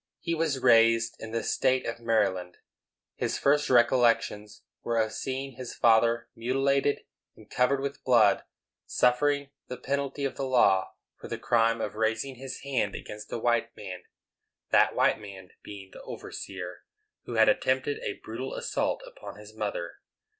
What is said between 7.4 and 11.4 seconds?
covered with blood, suffering the penalty of the law for the